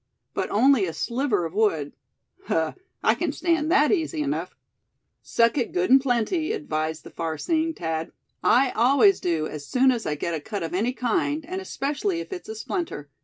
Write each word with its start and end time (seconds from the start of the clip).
But 0.33 0.49
only 0.49 0.85
a 0.87 0.93
sliver 0.93 1.45
of 1.45 1.53
wood 1.53 1.93
huh, 2.45 2.73
I 3.03 3.13
can 3.13 3.31
stand 3.31 3.71
that 3.71 3.91
easy 3.91 4.23
enough." 4.23 4.55
"Suck 5.21 5.59
it 5.59 5.71
good 5.73 5.91
and 5.91 6.01
plenty," 6.01 6.53
advised 6.53 7.03
the 7.03 7.11
far 7.11 7.37
seeing 7.37 7.75
Thad. 7.75 8.11
"I 8.41 8.71
always 8.71 9.19
do 9.19 9.45
as 9.45 9.63
soon 9.67 9.91
as 9.91 10.07
I 10.07 10.15
get 10.15 10.33
a 10.33 10.39
cut 10.39 10.63
of 10.63 10.73
any 10.73 10.93
kind, 10.93 11.45
and 11.47 11.61
especially 11.61 12.19
if 12.19 12.33
it's 12.33 12.49
a 12.49 12.55
splinter. 12.55 13.11